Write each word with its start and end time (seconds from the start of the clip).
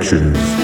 Reflections. 0.00 0.59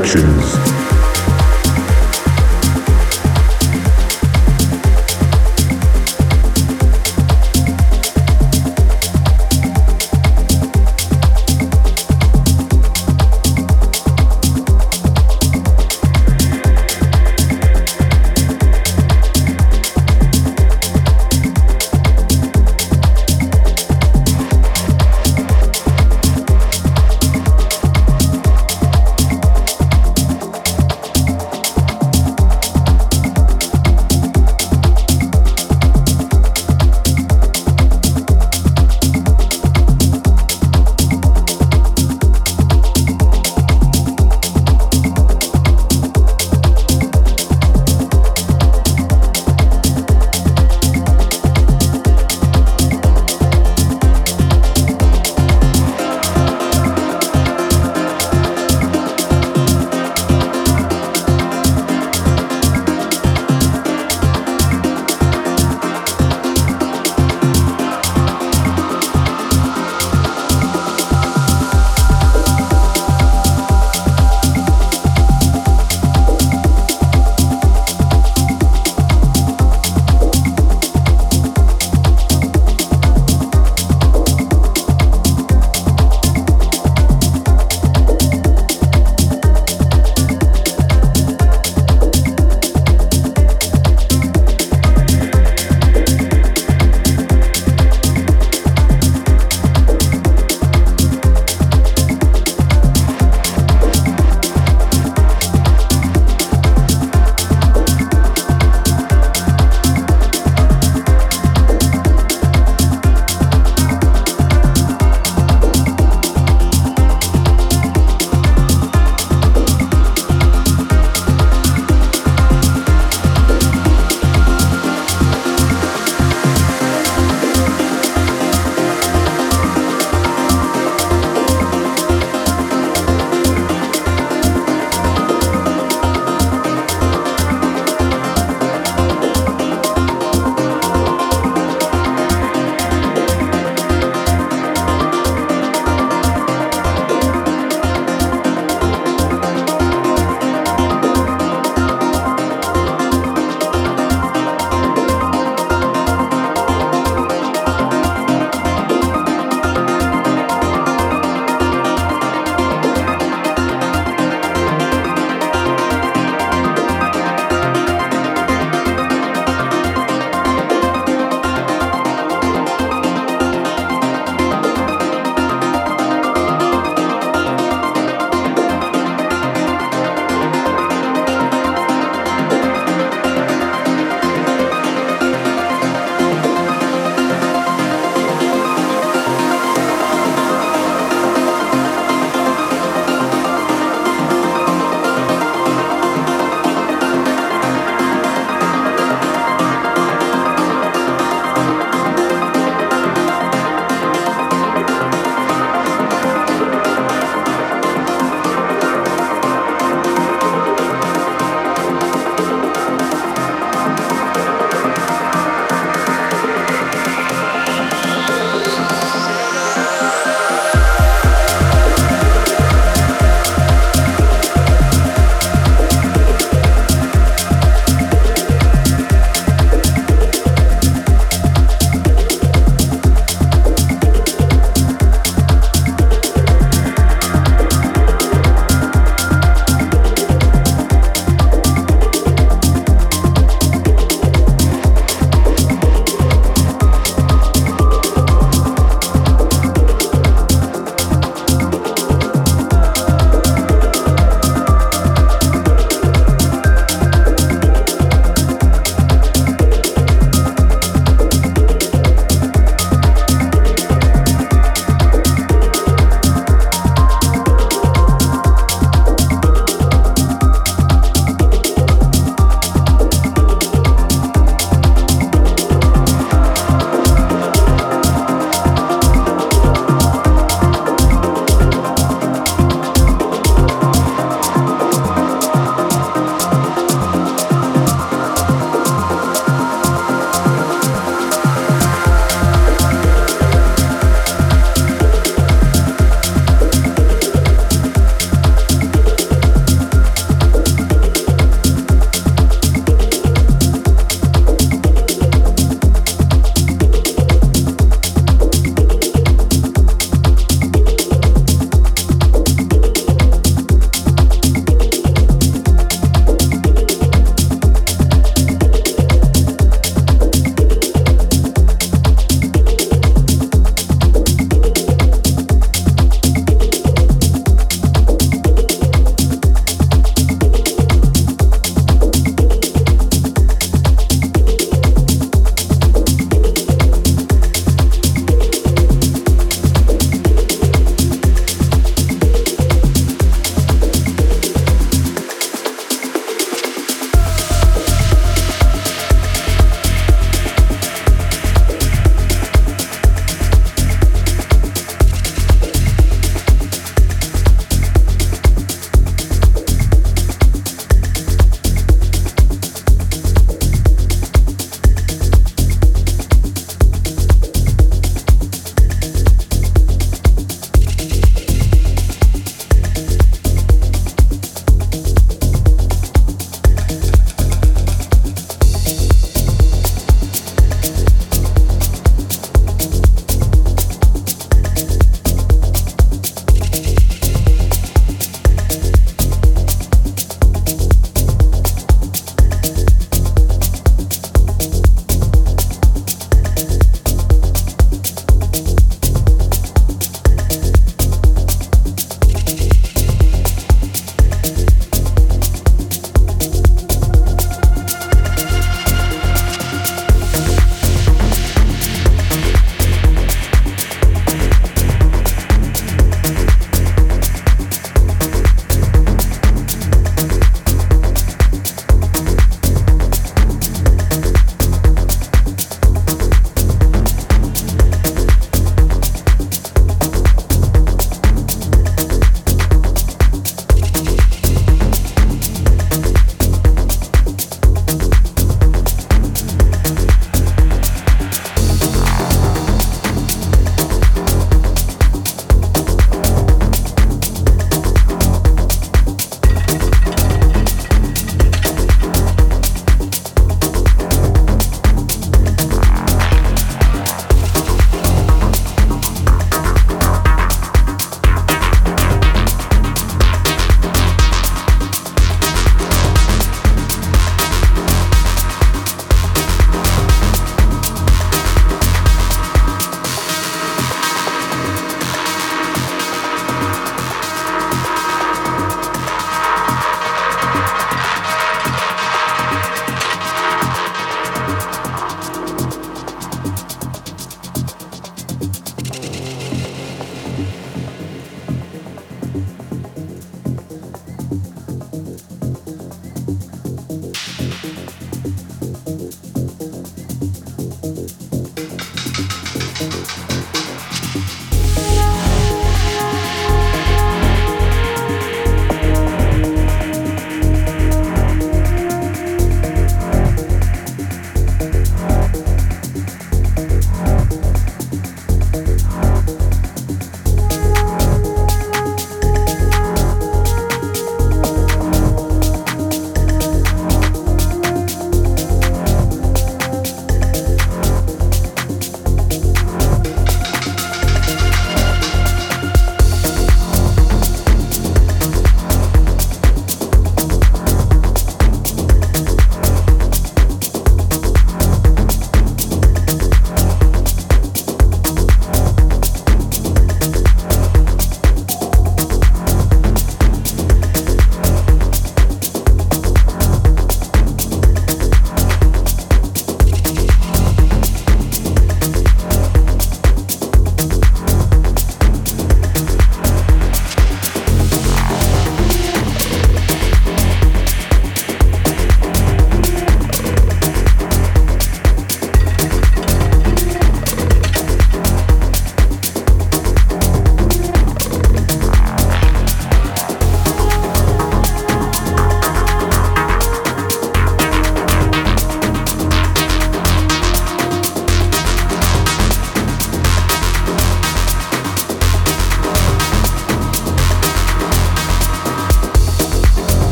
Reflections. 0.00 0.39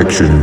Reflections. 0.00 0.39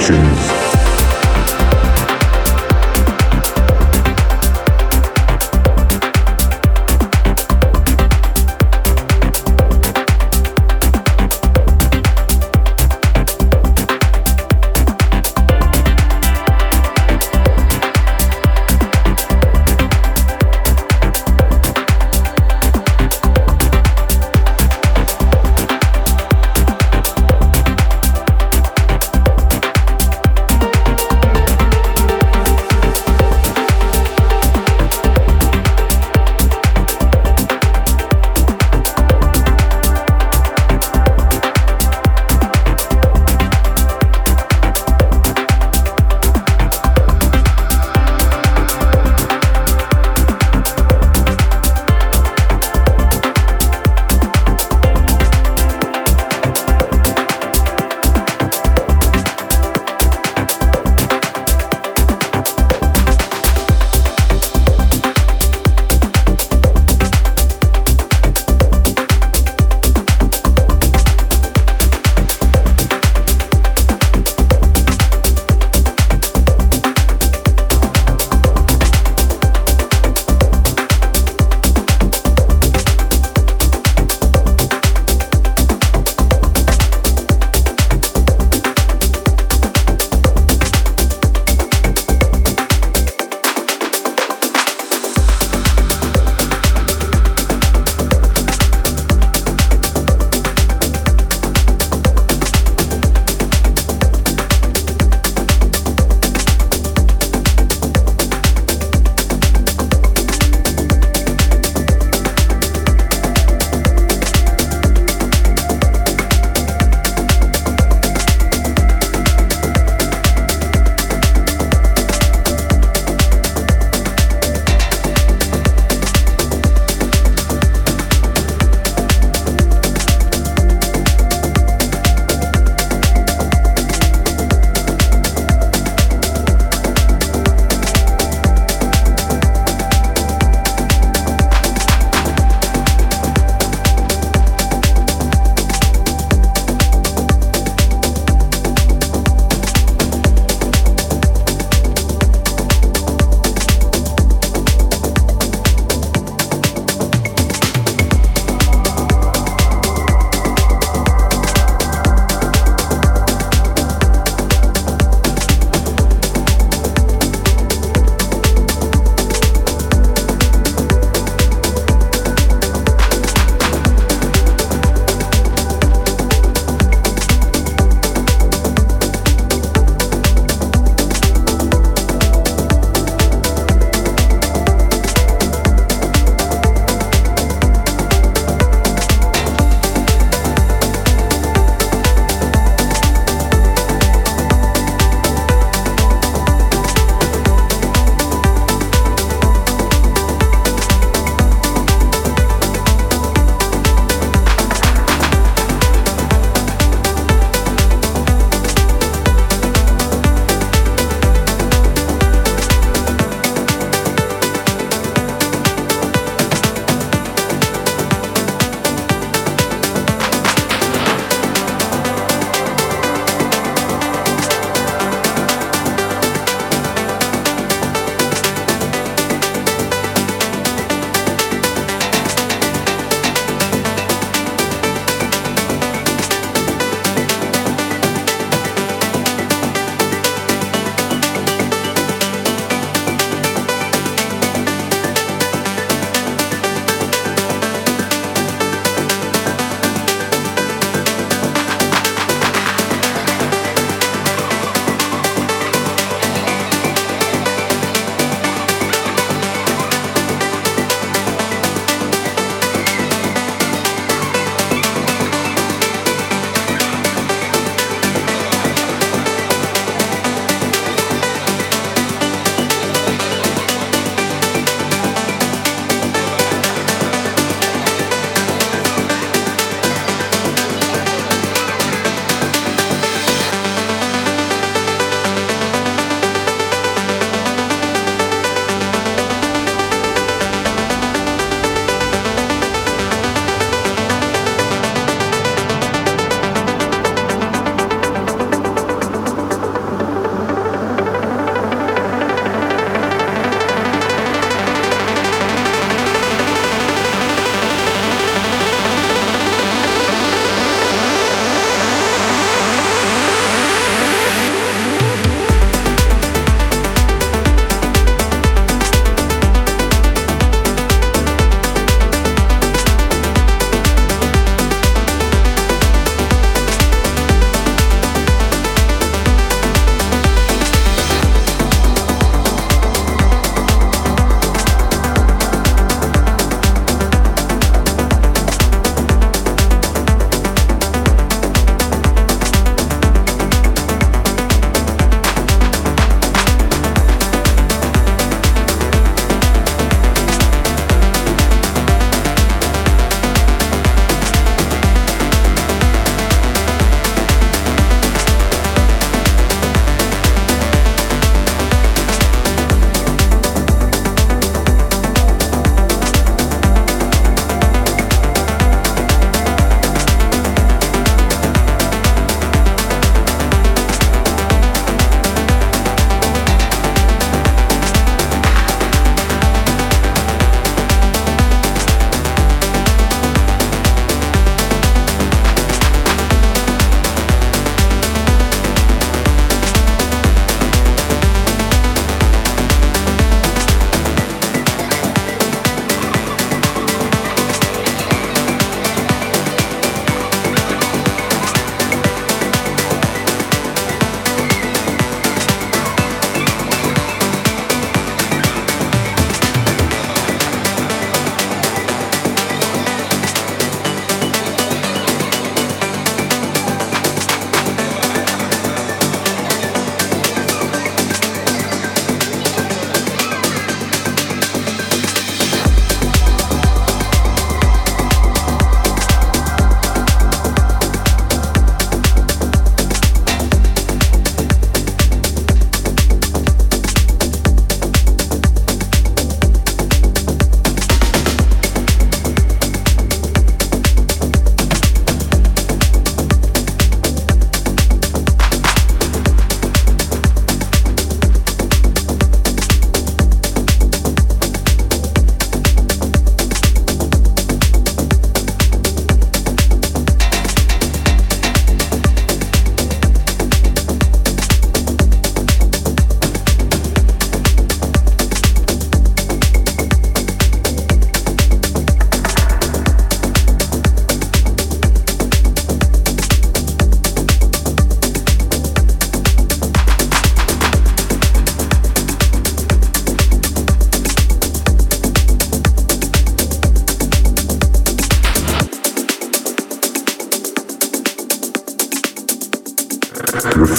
Selections. 0.00 0.59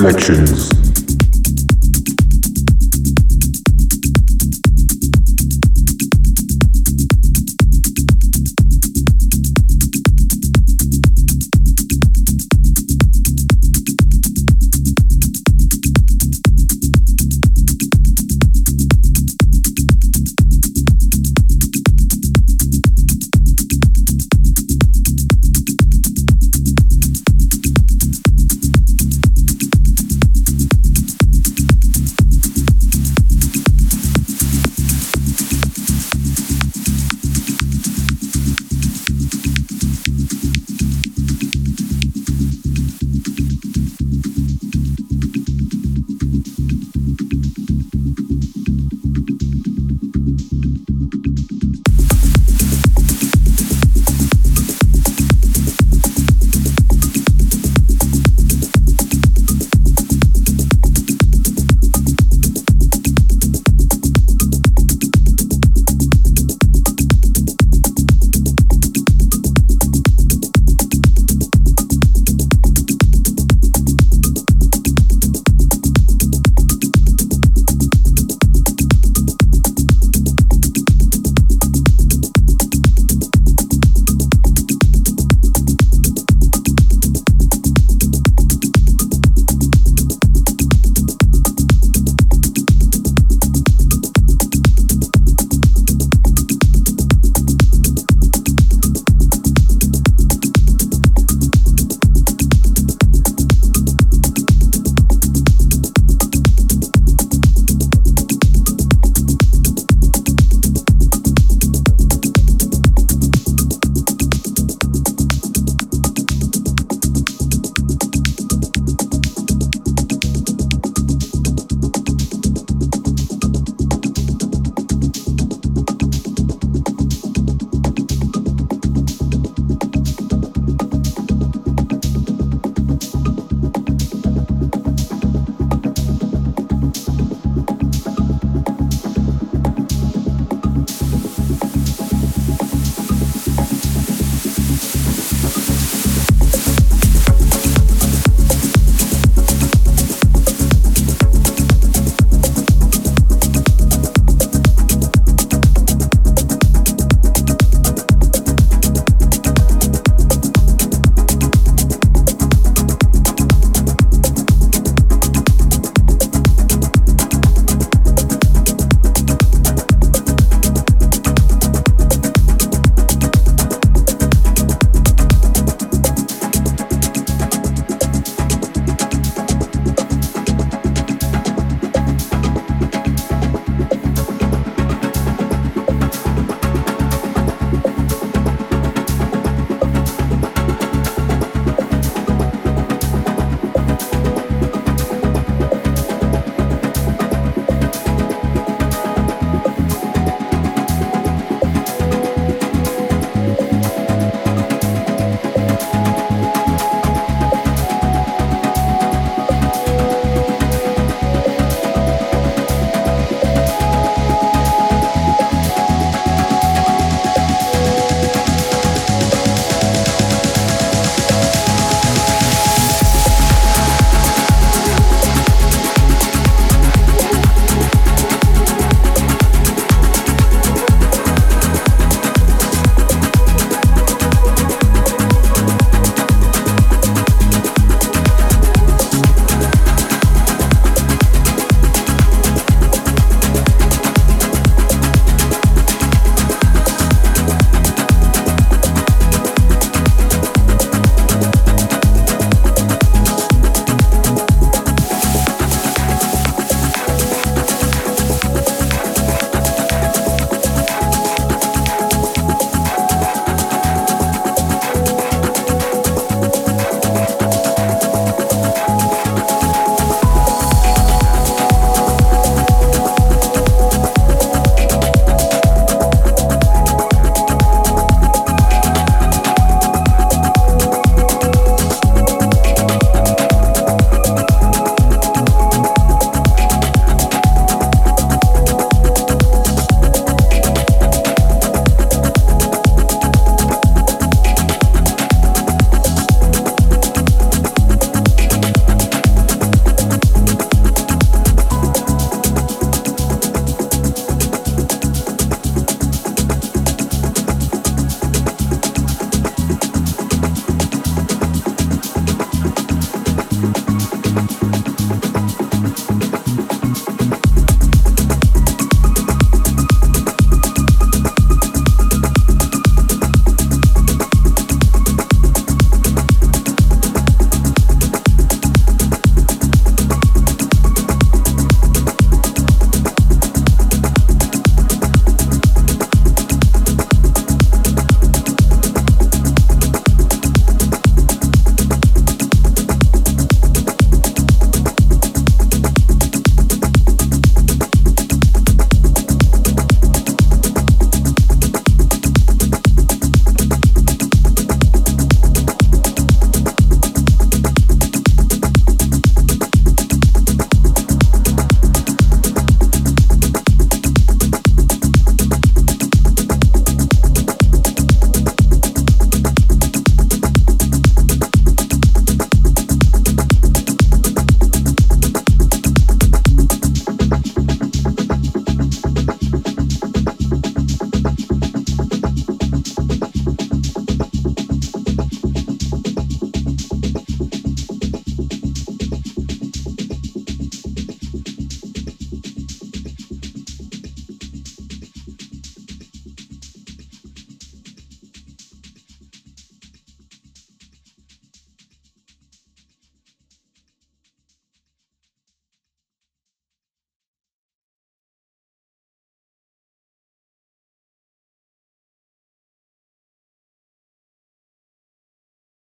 Reflections. 0.02 0.71